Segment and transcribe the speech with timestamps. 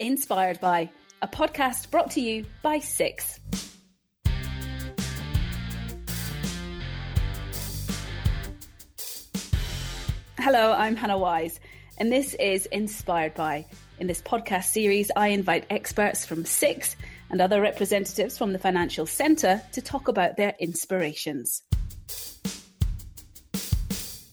[0.00, 0.90] Inspired by,
[1.22, 3.40] a podcast brought to you by Six.
[10.38, 11.58] Hello, I'm Hannah Wise,
[11.98, 13.66] and this is Inspired by.
[13.98, 16.94] In this podcast series, I invite experts from Six
[17.30, 21.64] and other representatives from the financial centre to talk about their inspirations.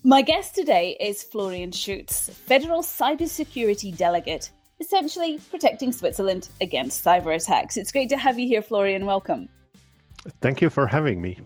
[0.03, 7.77] My guest today is Florian Schütz, Federal Cybersecurity Delegate essentially protecting Switzerland against cyber attacks.
[7.77, 9.05] It's great to have you here, Florian.
[9.05, 9.49] Welcome.
[10.41, 11.39] Thank you for having me.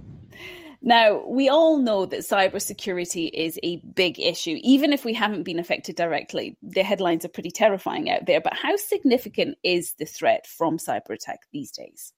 [0.81, 4.57] Now, we all know that cybersecurity is a big issue.
[4.61, 8.39] Even if we haven't been affected directly, the headlines are pretty terrifying out there.
[8.39, 12.13] But how significant is the threat from cyber attack these days?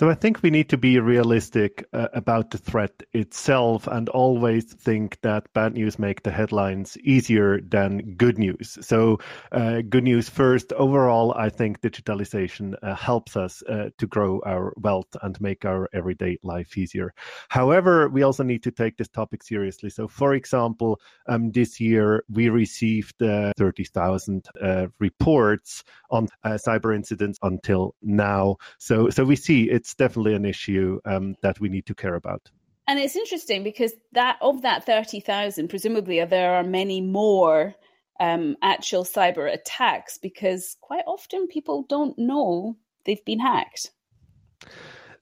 [0.00, 4.64] So I think we need to be realistic uh, about the threat itself and always
[4.64, 8.76] think that bad news make the headlines easier than good news.
[8.80, 9.20] So
[9.52, 10.72] uh, good news first.
[10.72, 15.88] Overall, I think digitalization uh, helps us uh, to grow our wealth and make our
[15.92, 17.14] everyday life easier.
[17.48, 19.90] However, we also need to take this topic seriously.
[19.90, 27.38] So, for example, um, this year we received uh, 30,000 uh, reports on cyber incidents
[27.42, 28.56] until now.
[28.78, 32.14] So, so we see it it's definitely an issue um, that we need to care
[32.14, 32.50] about.
[32.88, 37.74] And it's interesting because that of that thirty thousand, presumably there are many more
[38.18, 43.90] um, actual cyber attacks because quite often people don't know they've been hacked.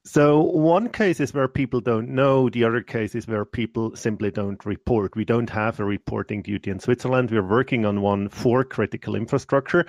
[0.05, 2.49] So one case is where people don't know.
[2.49, 5.15] The other case is where people simply don't report.
[5.15, 7.31] We don't have a reporting duty in Switzerland.
[7.31, 9.85] We're working on one for critical infrastructure.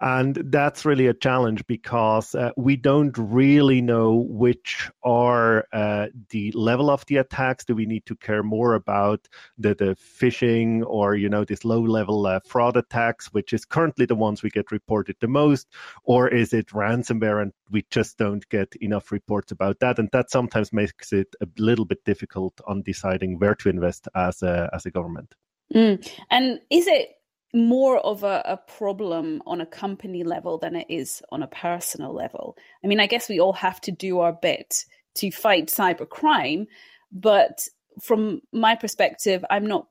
[0.00, 6.50] And that's really a challenge because uh, we don't really know which are uh, the
[6.52, 7.66] level of the attacks.
[7.66, 11.82] Do we need to care more about the, the phishing or, you know, this low
[11.82, 15.66] level uh, fraud attacks, which is currently the ones we get reported the most?
[16.04, 20.30] Or is it ransomware and we just don't get enough reports about that, and that
[20.30, 24.86] sometimes makes it a little bit difficult on deciding where to invest as a as
[24.86, 25.34] a government.
[25.74, 26.10] Mm.
[26.30, 27.10] And is it
[27.54, 32.12] more of a, a, problem on a company level than it is on a personal
[32.12, 32.56] level?
[32.84, 34.84] I mean, I guess we all have to do our bit
[35.16, 36.66] to fight cybercrime,
[37.12, 37.66] but
[38.02, 39.88] from my perspective, I'm not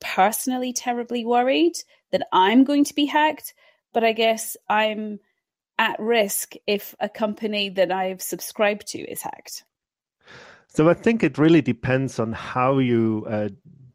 [0.00, 1.74] personally terribly worried
[2.12, 3.54] that I'm going to be hacked,
[3.92, 5.20] but I guess I'm
[5.78, 9.64] at risk if a company that I've subscribed to is hacked?
[10.68, 13.48] So I think it really depends on how you uh,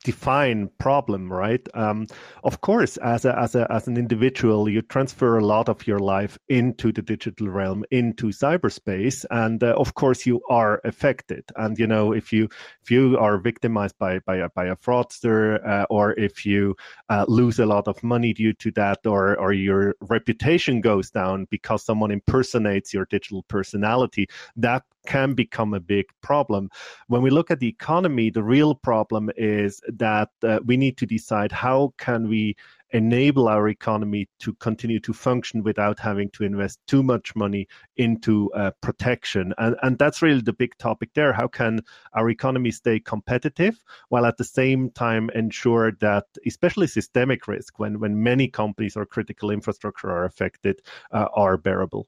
[0.04, 1.66] define problem, right?
[1.74, 2.08] Um,
[2.44, 6.00] of course, as a, as a, as an individual, you transfer a lot of your
[6.00, 11.44] life into the digital realm, into cyberspace, and uh, of course, you are affected.
[11.56, 12.50] And you know, if you
[12.84, 16.76] if you are victimized by by a, by a fraudster, uh, or if you
[17.10, 21.48] uh, lose a lot of money due to that, or or your reputation goes down
[21.50, 26.70] because someone impersonates your digital personality, that can become a big problem.
[27.08, 31.06] When we look at the economy, the real problem is that uh, we need to
[31.06, 32.56] decide how can we
[32.94, 37.68] enable our economy to continue to function without having to invest too much money
[37.98, 39.54] into uh, protection.
[39.58, 41.34] And, and that's really the big topic there.
[41.34, 41.82] How can
[42.14, 48.00] our economy stay competitive while at the same time ensure that, especially systemic risk, when,
[48.00, 50.82] when many companies or critical infrastructure are affected,
[51.12, 52.08] uh, are bearable?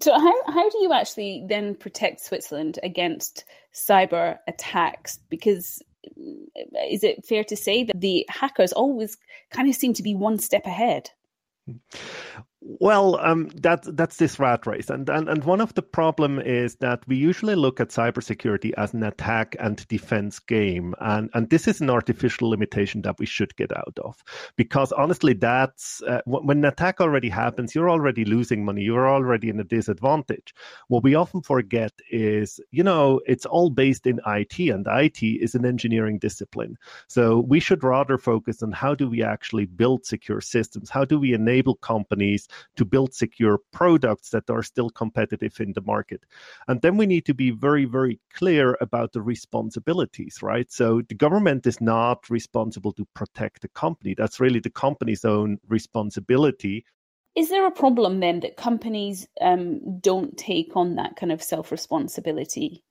[0.00, 5.18] So how how do you actually then protect Switzerland against cyber attacks?
[5.28, 5.82] Because
[6.18, 6.46] mm,
[6.90, 9.16] is it fair to say that the hackers always
[9.50, 11.10] kind of seem to be one step ahead?
[11.66, 11.76] Hmm.
[12.66, 16.76] Well, um, that that's this rat race, and, and and one of the problem is
[16.76, 21.68] that we usually look at cybersecurity as an attack and defense game, and and this
[21.68, 24.24] is an artificial limitation that we should get out of,
[24.56, 29.50] because honestly, that's uh, when an attack already happens, you're already losing money, you're already
[29.50, 30.54] in a disadvantage.
[30.88, 35.54] What we often forget is, you know, it's all based in IT, and IT is
[35.54, 40.40] an engineering discipline, so we should rather focus on how do we actually build secure
[40.40, 45.72] systems, how do we enable companies to build secure products that are still competitive in
[45.72, 46.24] the market.
[46.68, 50.70] And then we need to be very, very clear about the responsibilities, right?
[50.70, 54.14] So the government is not responsible to protect the company.
[54.14, 56.84] That's really the company's own responsibility.
[57.34, 61.72] Is there a problem then that companies um, don't take on that kind of self
[61.72, 62.82] responsibility?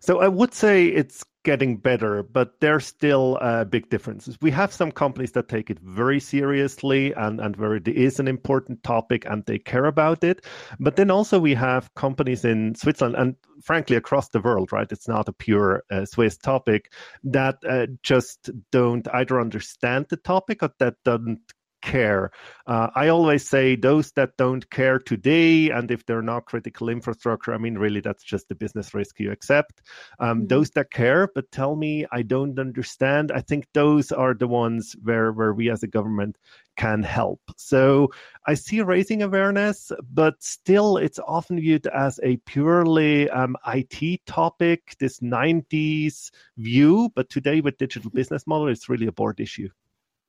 [0.00, 4.36] So I would say it's getting better, but there's still uh, big differences.
[4.42, 8.28] We have some companies that take it very seriously and, and where it is an
[8.28, 10.44] important topic and they care about it.
[10.80, 14.90] But then also we have companies in Switzerland and frankly across the world, right?
[14.90, 16.92] It's not a pure uh, Swiss topic
[17.24, 21.40] that uh, just don't either understand the topic or that don't
[21.80, 22.30] care.
[22.66, 27.54] Uh, I always say those that don't care today, and if they're not critical infrastructure,
[27.54, 29.82] I mean, really, that's just the business risk you accept.
[30.18, 30.46] Um, mm-hmm.
[30.48, 34.96] Those that care, but tell me I don't understand, I think those are the ones
[35.02, 36.36] where, where we as a government
[36.76, 37.40] can help.
[37.56, 38.08] So
[38.46, 44.94] I see raising awareness, but still it's often viewed as a purely um, IT topic,
[44.98, 47.10] this 90s view.
[47.14, 49.68] But today with digital business model, it's really a board issue.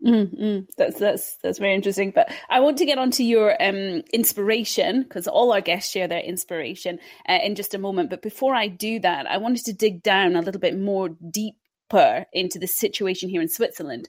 [0.05, 0.59] Mm-hmm.
[0.77, 2.11] That's that's that's very interesting.
[2.11, 6.21] But I want to get onto your um, inspiration because all our guests share their
[6.21, 8.09] inspiration uh, in just a moment.
[8.09, 12.25] But before I do that, I wanted to dig down a little bit more deeper
[12.31, 14.07] into the situation here in Switzerland.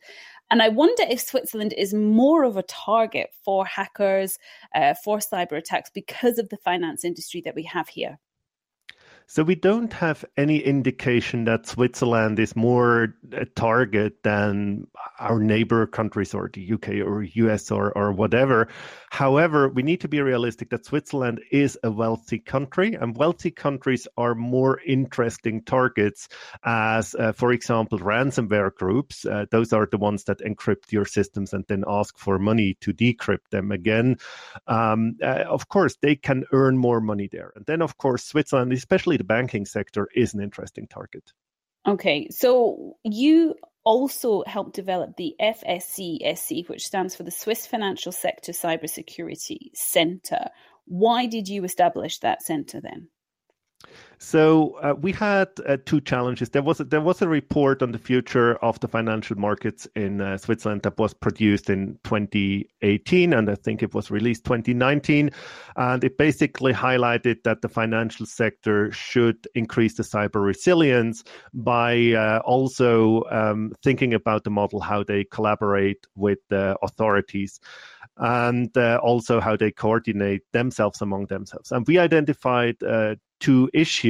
[0.50, 4.38] And I wonder if Switzerland is more of a target for hackers,
[4.74, 8.18] uh, for cyber attacks because of the finance industry that we have here.
[9.30, 14.88] So we don't have any indication that Switzerland is more a target than
[15.20, 18.66] our neighbor countries or the UK or US or, or whatever.
[19.10, 24.08] However, we need to be realistic that Switzerland is a wealthy country and wealthy countries
[24.16, 26.28] are more interesting targets
[26.64, 29.24] as, uh, for example, ransomware groups.
[29.24, 32.92] Uh, those are the ones that encrypt your systems and then ask for money to
[32.92, 34.16] decrypt them again.
[34.66, 37.52] Um, uh, of course, they can earn more money there.
[37.54, 41.34] And then, of course, Switzerland, especially the banking sector is an interesting target.
[41.86, 48.52] Okay, so you also helped develop the FSCSC, which stands for the Swiss Financial Sector
[48.52, 50.46] Cybersecurity Center.
[50.86, 53.08] Why did you establish that center then?
[54.22, 56.50] So uh, we had uh, two challenges.
[56.50, 60.20] There was a, there was a report on the future of the financial markets in
[60.20, 65.30] uh, Switzerland that was produced in 2018, and I think it was released 2019,
[65.76, 71.24] and it basically highlighted that the financial sector should increase the cyber resilience
[71.54, 77.58] by uh, also um, thinking about the model how they collaborate with the authorities
[78.18, 81.72] and uh, also how they coordinate themselves among themselves.
[81.72, 84.09] And we identified uh, two issues.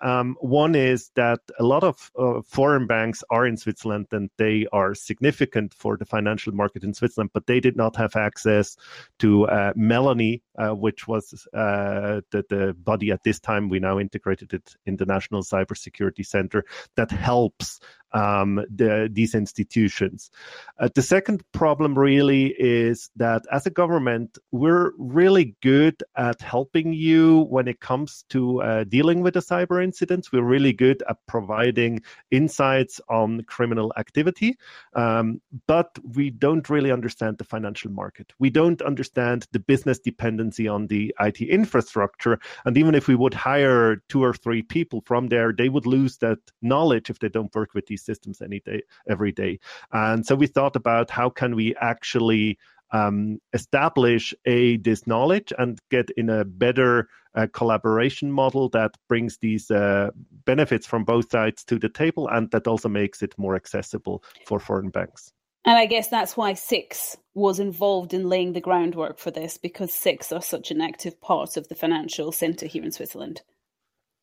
[0.00, 4.66] Um, one is that a lot of uh, foreign banks are in Switzerland and they
[4.72, 8.76] are significant for the financial market in Switzerland, but they did not have access
[9.18, 13.68] to uh, MELANI, uh, which was uh, the, the body at this time.
[13.68, 16.64] We now integrated it in the National Cybersecurity Center
[16.96, 17.80] that helps
[18.12, 20.30] um, the, these institutions.
[20.78, 26.92] Uh, the second problem really is that as a government, we're really good at helping
[26.92, 30.32] you when it comes to uh, dealing with the cyber incidents.
[30.32, 34.56] We're really good at providing insights on criminal activity,
[34.94, 38.32] um, but we don't really understand the financial market.
[38.38, 42.38] We don't understand the business dependency on the IT infrastructure.
[42.64, 46.18] And even if we would hire two or three people from there, they would lose
[46.18, 49.58] that knowledge if they don't work with these these systems any day, every day.
[49.92, 52.58] And so we thought about how can we actually
[52.92, 59.38] um, establish a this knowledge and get in a better uh, collaboration model that brings
[59.38, 60.10] these uh,
[60.44, 64.58] benefits from both sides to the table and that also makes it more accessible for
[64.58, 65.32] foreign banks.
[65.64, 69.92] And I guess that's why SIX was involved in laying the groundwork for this because
[69.92, 73.42] SIX are such an active part of the financial centre here in Switzerland.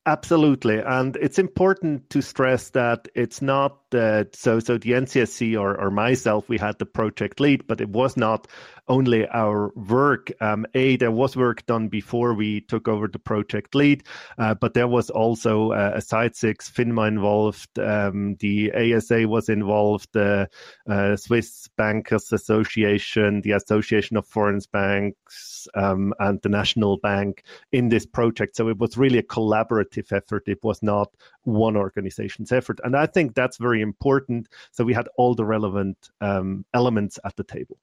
[0.07, 4.36] Absolutely, and it's important to stress that it's not that.
[4.36, 8.18] So, so the NCSC or, or myself, we had the project lead, but it was
[8.18, 8.48] not
[8.88, 10.32] only our work.
[10.39, 14.03] Um, a there was work done before we took over the project lead,
[14.38, 17.77] uh, but there was also uh, a Site Six FINMA involved.
[17.77, 20.50] Um, the ASA was involved, the
[20.89, 27.89] uh, Swiss Bankers Association, the Association of Foreign Banks, um, and the National Bank in
[27.89, 28.56] this project.
[28.56, 30.44] So it was really a collaborative effort.
[30.48, 31.10] It was not
[31.44, 32.79] one organization's effort.
[32.84, 34.48] And I think that's very important.
[34.72, 37.77] So we had all the relevant um, elements at the table.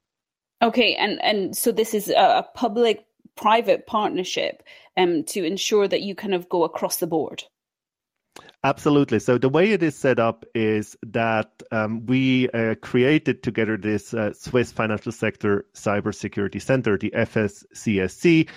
[0.63, 3.05] Okay, and, and so this is a public
[3.37, 4.63] private partnership
[4.97, 7.45] um, to ensure that you kind of go across the board.
[8.65, 9.19] Absolutely.
[9.19, 14.15] So the way it is set up is that um, we uh, created together this
[14.15, 18.49] uh, Swiss Financial Sector Cybersecurity Center, the FSCSC,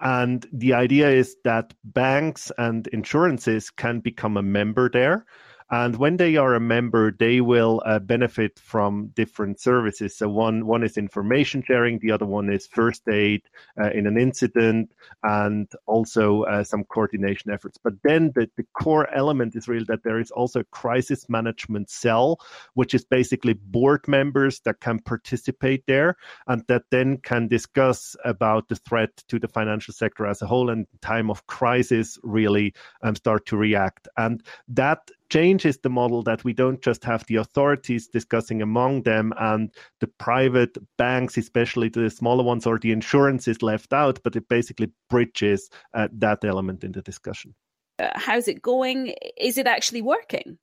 [0.00, 5.26] and the idea is that banks and insurances can become a member there.
[5.70, 10.16] And when they are a member, they will uh, benefit from different services.
[10.16, 13.42] So one one is information sharing, the other one is first aid
[13.80, 14.92] uh, in an incident,
[15.24, 17.78] and also uh, some coordination efforts.
[17.82, 21.90] But then the, the core element is really that there is also a crisis management
[21.90, 22.40] cell,
[22.74, 28.68] which is basically board members that can participate there and that then can discuss about
[28.68, 33.16] the threat to the financial sector as a whole and time of crisis really um,
[33.16, 34.06] start to react.
[34.16, 39.32] And that changes the model that we don't just have the authorities discussing among them
[39.38, 44.48] and the private banks, especially the smaller ones, or the insurances left out, but it
[44.48, 47.54] basically bridges uh, that element in the discussion.
[47.98, 49.14] Uh, how's it going?
[49.36, 50.58] Is it actually working?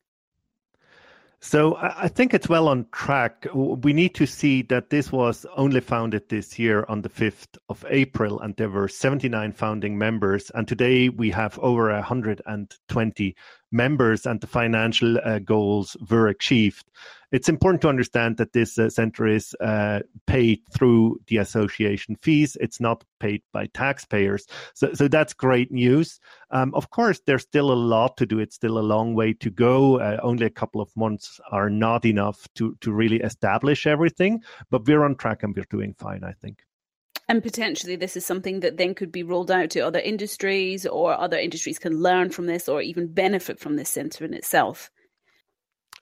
[1.45, 3.47] So I think it's well on track.
[3.53, 7.83] We need to see that this was only founded this year on the 5th of
[7.89, 10.51] April, and there were 79 founding members.
[10.55, 13.35] And today we have over 120
[13.73, 16.85] members and the financial uh, goals were achieved.
[17.31, 22.55] It's important to understand that this uh, center is uh, paid through the association fees.
[22.61, 24.45] It's not paid by taxpayers.
[24.75, 26.19] So, so that's great news.
[26.51, 28.37] Um, of course, there's still a lot to do.
[28.37, 29.99] It's still a long way to go.
[29.99, 34.85] Uh, only a couple of months are not enough to, to really establish everything, but
[34.85, 36.59] we're on track and we're doing fine, I think.
[37.29, 41.17] And potentially, this is something that then could be rolled out to other industries, or
[41.17, 44.91] other industries can learn from this or even benefit from this center in itself.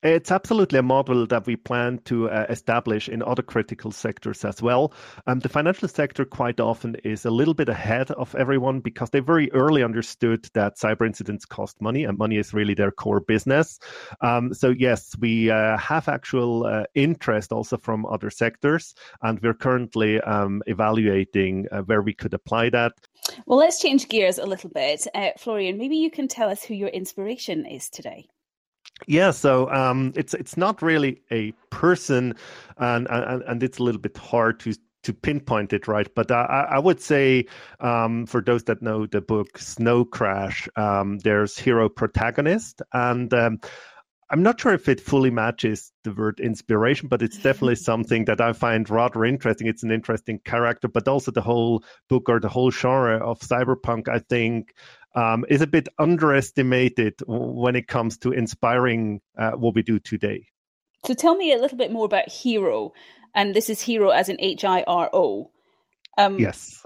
[0.03, 4.59] It's absolutely a model that we plan to uh, establish in other critical sectors as
[4.59, 4.93] well.
[5.27, 9.19] Um, the financial sector quite often is a little bit ahead of everyone because they
[9.19, 13.77] very early understood that cyber incidents cost money and money is really their core business.
[14.21, 19.53] Um, so, yes, we uh, have actual uh, interest also from other sectors, and we're
[19.53, 22.93] currently um, evaluating uh, where we could apply that.
[23.45, 25.05] Well, let's change gears a little bit.
[25.13, 28.27] Uh, Florian, maybe you can tell us who your inspiration is today.
[29.07, 32.35] Yeah, so um, it's it's not really a person,
[32.77, 36.07] and, and and it's a little bit hard to to pinpoint it right.
[36.13, 37.45] But I, I would say,
[37.79, 43.59] um, for those that know the book Snow Crash, um, there's Hiro Protagonist, and um,
[44.29, 48.39] I'm not sure if it fully matches the word inspiration, but it's definitely something that
[48.39, 49.67] I find rather interesting.
[49.67, 54.07] It's an interesting character, but also the whole book or the whole genre of cyberpunk,
[54.07, 54.73] I think,
[55.15, 60.47] um, is a bit underestimated when it comes to inspiring uh, what we do today.
[61.05, 62.93] So tell me a little bit more about Hiro,
[63.33, 65.49] and this is Hiro as in H I R O.
[66.17, 66.85] Um, yes.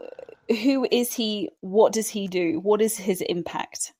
[0.49, 1.49] Who is he?
[1.61, 2.59] What does he do?
[2.59, 3.93] What is his impact?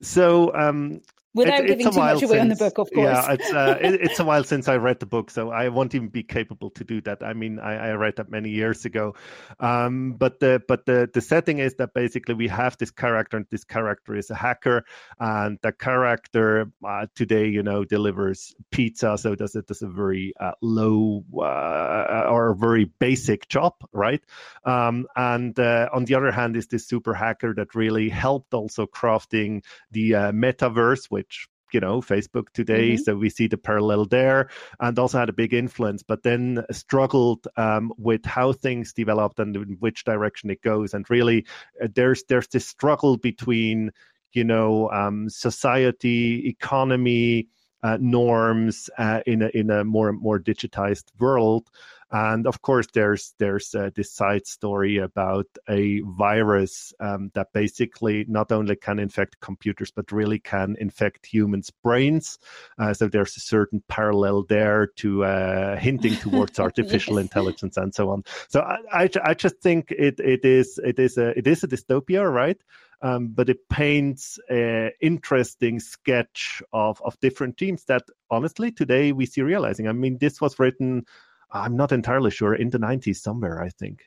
[0.00, 1.00] So um,
[1.34, 3.06] Without it, giving too much away since, on the book, of course.
[3.06, 5.94] Yeah, it's uh, it, it's a while since I read the book, so I won't
[5.94, 7.22] even be capable to do that.
[7.22, 9.14] I mean, I, I read that many years ago,
[9.58, 13.46] um, but the but the the setting is that basically we have this character, and
[13.50, 14.84] this character is a hacker,
[15.18, 20.34] and the character uh, today, you know, delivers pizza, so does it does a very
[20.38, 24.22] uh, low uh, or very basic job, right?
[24.66, 28.86] Um, and uh, on the other hand, is this super hacker that really helped also
[28.86, 33.02] crafting the uh, metaverse, which which you know facebook today mm-hmm.
[33.02, 34.50] so we see the parallel there
[34.80, 39.56] and also had a big influence but then struggled um, with how things developed and
[39.56, 41.46] in which direction it goes and really
[41.82, 43.90] uh, there's there's this struggle between
[44.32, 47.46] you know um, society economy
[47.82, 51.70] uh, norms uh, in a in a more more digitized world
[52.12, 58.26] and of course, there's there's uh, this side story about a virus um, that basically
[58.28, 62.38] not only can infect computers but really can infect humans' brains.
[62.78, 67.22] Uh, so there's a certain parallel there to uh, hinting towards artificial yes.
[67.22, 68.24] intelligence and so on.
[68.48, 71.68] So I, I, I, just think it it is it is a it is a
[71.68, 72.62] dystopia, right?
[73.00, 79.24] Um, but it paints an interesting sketch of of different teams that honestly today we
[79.24, 79.88] see realizing.
[79.88, 81.06] I mean, this was written
[81.52, 84.02] I'm not entirely sure, in the 90s somewhere, I think.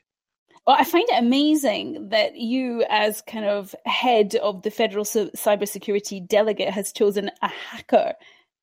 [0.66, 6.26] Well, I find it amazing that you, as kind of head of the federal cybersecurity
[6.26, 8.14] delegate, has chosen a hacker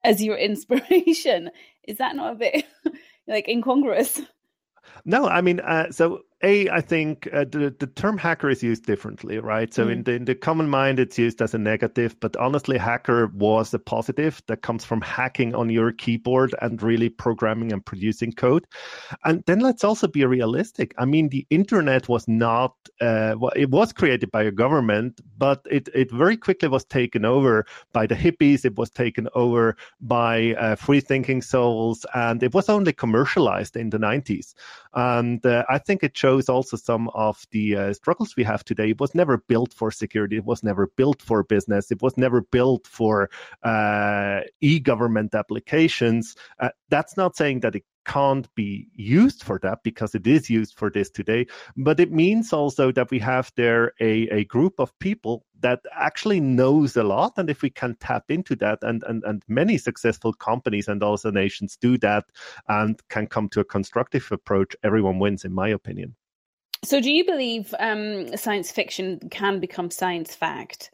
[0.04, 1.50] as your inspiration.
[1.88, 2.66] Is that not a bit
[3.28, 4.22] like incongruous?
[5.06, 8.86] No, I mean, uh, so a, I think uh, the the term hacker is used
[8.86, 9.74] differently, right?
[9.74, 9.92] So mm.
[9.92, 13.74] in the in the common mind, it's used as a negative, but honestly, hacker was
[13.74, 18.68] a positive that comes from hacking on your keyboard and really programming and producing code.
[19.24, 20.94] And then let's also be realistic.
[20.98, 25.66] I mean, the internet was not uh, well, it was created by a government, but
[25.72, 28.66] it it very quickly was taken over by the hippies.
[28.66, 33.90] It was taken over by uh, free thinking souls, and it was only commercialized in
[33.90, 34.54] the 90s.
[34.94, 38.64] And uh, I think it shows shows also some of the uh, struggles we have
[38.64, 38.90] today.
[38.90, 40.38] It was never built for security.
[40.38, 41.92] It was never built for business.
[41.92, 43.30] It was never built for
[43.64, 46.36] uh, e-government applications.
[46.60, 50.78] Uh, that's not saying that it can't be used for that because it is used
[50.78, 51.46] for this today.
[51.78, 56.42] But it means also that we have there a, a group of people that actually
[56.42, 57.34] knows a lot.
[57.38, 61.32] And if we can tap into that, and, and, and many successful companies and also
[61.32, 62.26] nations do that
[62.68, 66.16] and can come to a constructive approach, everyone wins, in my opinion.
[66.84, 70.92] So, do you believe um, science fiction can become science fact?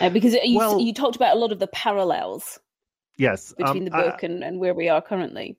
[0.00, 2.58] Uh, because you, well, you talked about a lot of the parallels.
[3.16, 5.56] Yes, between um, the book I, and, and where we are currently.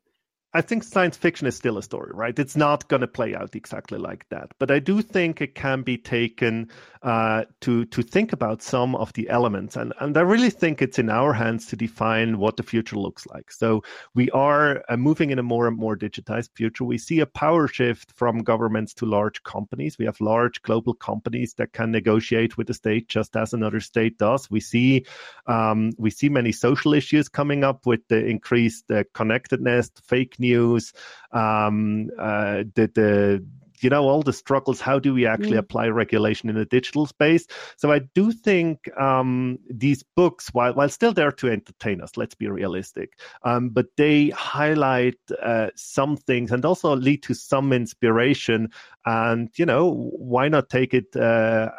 [0.55, 2.39] I think science fiction is still a story, right?
[2.39, 5.81] It's not going to play out exactly like that, but I do think it can
[5.81, 6.69] be taken
[7.03, 10.97] uh, to to think about some of the elements, and and I really think it's
[10.97, 13.51] in our hands to define what the future looks like.
[13.51, 13.83] So
[14.15, 16.85] we are uh, moving in a more and more digitized future.
[16.85, 19.97] We see a power shift from governments to large companies.
[19.99, 24.17] We have large global companies that can negotiate with the state just as another state
[24.17, 24.49] does.
[24.49, 25.05] We see
[25.47, 30.93] um, we see many social issues coming up with the increased uh, connectedness, fake news,
[31.31, 33.45] um, uh, the, the
[33.81, 35.65] you know all the struggles how do we actually mm.
[35.65, 37.45] apply regulation in a digital space?
[37.77, 42.35] So i do think um, these books while, while still there to entertain us let's
[42.35, 43.09] be realistic
[43.43, 48.69] um, but they highlight uh, some things and also lead to some inspiration.
[49.05, 51.69] And you know why not take it uh,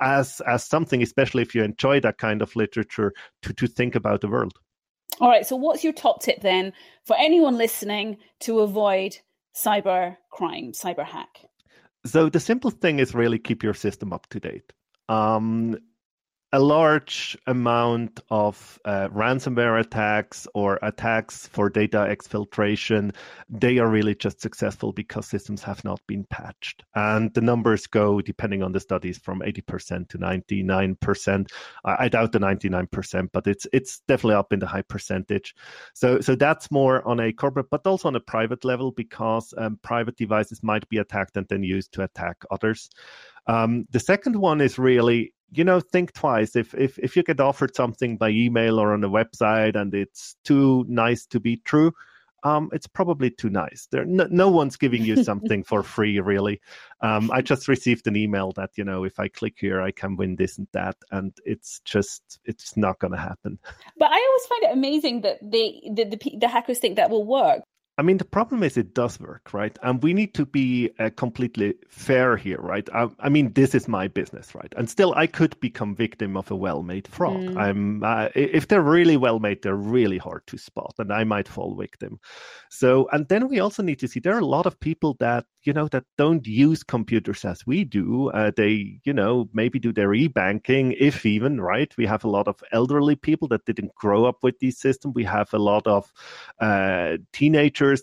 [0.00, 4.20] as as something especially if you enjoy that kind of literature to to think about
[4.20, 4.58] the world
[5.20, 5.46] all right.
[5.46, 6.72] So, what's your top tip then
[7.04, 9.16] for anyone listening to avoid
[9.54, 11.44] cyber crime, cyber hack?
[12.04, 14.72] So, the simple thing is really keep your system up to date.
[15.08, 15.78] Um,
[16.52, 23.12] a large amount of uh, ransomware attacks or attacks for data exfiltration,
[23.50, 26.84] they are really just successful because systems have not been patched.
[26.94, 31.50] And the numbers go, depending on the studies, from 80% to 99%.
[31.84, 35.54] I, I doubt the 99%, but it's it's definitely up in the high percentage.
[35.94, 39.80] So so that's more on a corporate, but also on a private level because um,
[39.82, 42.88] private devices might be attacked and then used to attack others.
[43.46, 47.40] Um, the second one is really you know think twice if if if you get
[47.40, 51.92] offered something by email or on a website and it's too nice to be true
[52.46, 53.88] um, it's probably too nice.
[53.90, 56.60] There, no, no one's giving you something for free, really.
[57.00, 60.16] Um, I just received an email that you know if I click here, I can
[60.16, 63.58] win this and that, and it's just it's not going to happen.
[63.98, 67.24] But I always find it amazing that they the, the the hackers think that will
[67.24, 67.62] work
[67.98, 69.76] I mean, the problem is it does work, right?
[69.82, 72.86] And we need to be uh, completely fair here, right?
[72.92, 74.72] I, I, mean, this is my business, right?
[74.76, 77.40] And still, I could become victim of a well-made fraud.
[77.40, 77.56] Mm.
[77.56, 81.48] I'm uh, if they're really well made, they're really hard to spot, and I might
[81.48, 82.20] fall victim.
[82.70, 85.46] So, and then we also need to see there are a lot of people that
[85.62, 88.30] you know that don't use computers as we do.
[88.30, 91.92] Uh, they, you know, maybe do their e-banking, if even, right?
[91.96, 95.14] We have a lot of elderly people that didn't grow up with these systems.
[95.14, 96.12] We have a lot of
[96.60, 97.16] uh,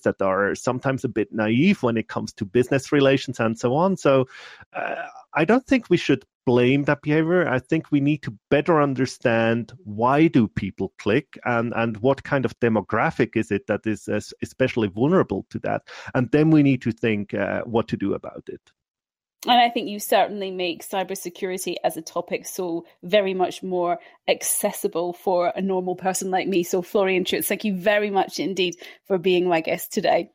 [0.03, 3.97] that are sometimes a bit naive when it comes to business relations and so on.
[3.97, 4.27] So
[4.73, 4.95] uh,
[5.33, 7.47] I don't think we should blame that behavior.
[7.47, 12.45] I think we need to better understand why do people click and, and what kind
[12.45, 14.09] of demographic is it that is
[14.41, 15.83] especially vulnerable to that.
[16.13, 18.61] And then we need to think uh, what to do about it.
[19.45, 25.11] And I think you certainly make cybersecurity as a topic so very much more accessible
[25.11, 26.63] for a normal person like me.
[26.63, 28.75] So, Florian Schütz, thank you very much indeed
[29.05, 30.31] for being my guest today.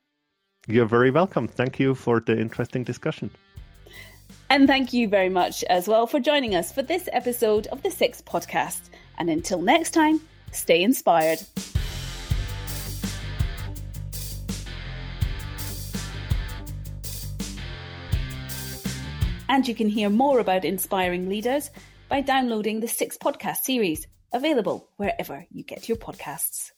[0.66, 1.48] You're very welcome.
[1.48, 3.30] Thank you for the interesting discussion.
[4.50, 7.90] And thank you very much as well for joining us for this episode of the
[7.90, 8.90] Six Podcast.
[9.16, 10.20] And until next time,
[10.52, 11.40] stay inspired.
[19.48, 21.70] And you can hear more about inspiring leaders
[22.08, 26.70] by downloading the Six podcast series, available wherever you get your podcasts.